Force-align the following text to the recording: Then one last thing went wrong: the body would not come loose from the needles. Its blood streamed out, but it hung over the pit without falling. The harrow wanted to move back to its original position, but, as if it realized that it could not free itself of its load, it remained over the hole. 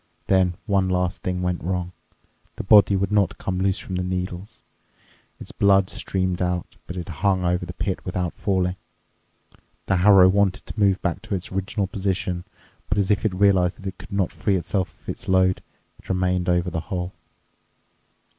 Then 0.25 0.55
one 0.65 0.89
last 0.89 1.21
thing 1.21 1.43
went 1.43 1.63
wrong: 1.63 1.91
the 2.55 2.63
body 2.63 2.95
would 2.95 3.11
not 3.11 3.37
come 3.37 3.59
loose 3.59 3.77
from 3.77 3.97
the 3.97 4.03
needles. 4.03 4.63
Its 5.39 5.51
blood 5.51 5.91
streamed 5.91 6.41
out, 6.41 6.75
but 6.87 6.97
it 6.97 7.07
hung 7.21 7.43
over 7.45 7.67
the 7.67 7.73
pit 7.73 8.03
without 8.03 8.33
falling. 8.33 8.77
The 9.85 9.97
harrow 9.97 10.27
wanted 10.27 10.65
to 10.65 10.79
move 10.79 10.99
back 11.03 11.21
to 11.21 11.35
its 11.35 11.51
original 11.51 11.85
position, 11.85 12.45
but, 12.89 12.97
as 12.97 13.11
if 13.11 13.23
it 13.25 13.35
realized 13.35 13.77
that 13.77 13.85
it 13.85 13.99
could 13.99 14.11
not 14.11 14.31
free 14.31 14.55
itself 14.55 14.99
of 14.99 15.07
its 15.07 15.27
load, 15.27 15.61
it 15.99 16.09
remained 16.09 16.49
over 16.49 16.71
the 16.71 16.79
hole. 16.81 17.13